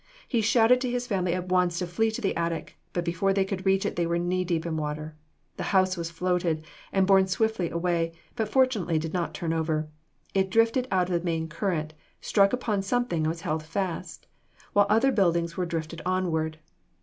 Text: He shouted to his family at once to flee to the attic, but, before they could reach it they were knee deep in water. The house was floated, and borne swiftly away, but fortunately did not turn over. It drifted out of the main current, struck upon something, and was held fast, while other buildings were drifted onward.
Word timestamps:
He 0.27 0.41
shouted 0.41 0.81
to 0.81 0.89
his 0.89 1.05
family 1.05 1.35
at 1.35 1.49
once 1.49 1.77
to 1.77 1.85
flee 1.85 2.09
to 2.09 2.21
the 2.21 2.35
attic, 2.35 2.75
but, 2.91 3.05
before 3.05 3.33
they 3.33 3.45
could 3.45 3.67
reach 3.67 3.85
it 3.85 3.95
they 3.97 4.07
were 4.07 4.17
knee 4.17 4.43
deep 4.43 4.65
in 4.65 4.75
water. 4.75 5.15
The 5.57 5.65
house 5.77 5.95
was 5.95 6.09
floated, 6.09 6.65
and 6.91 7.05
borne 7.05 7.27
swiftly 7.27 7.69
away, 7.69 8.13
but 8.35 8.49
fortunately 8.49 8.97
did 8.97 9.13
not 9.13 9.35
turn 9.35 9.53
over. 9.53 9.89
It 10.33 10.49
drifted 10.49 10.87
out 10.89 11.11
of 11.11 11.21
the 11.21 11.23
main 11.25 11.47
current, 11.47 11.93
struck 12.19 12.51
upon 12.51 12.81
something, 12.81 13.19
and 13.19 13.27
was 13.27 13.41
held 13.41 13.61
fast, 13.61 14.25
while 14.73 14.87
other 14.89 15.11
buildings 15.11 15.55
were 15.55 15.67
drifted 15.67 16.01
onward. 16.03 16.57